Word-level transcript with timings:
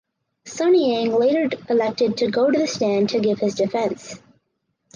Sunny 0.45 0.95
Ang 0.97 1.11
later 1.13 1.47
elected 1.69 2.17
to 2.17 2.31
go 2.31 2.49
to 2.49 2.57
the 2.57 2.65
stand 2.65 3.09
to 3.09 3.19
give 3.19 3.37
his 3.37 3.53
defence. 3.53 4.19